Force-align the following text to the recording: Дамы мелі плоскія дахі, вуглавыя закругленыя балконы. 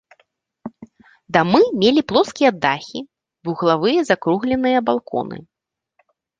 Дамы 1.37 1.61
мелі 1.83 2.01
плоскія 2.13 2.51
дахі, 2.65 2.99
вуглавыя 3.51 3.99
закругленыя 4.11 4.79
балконы. 4.91 5.37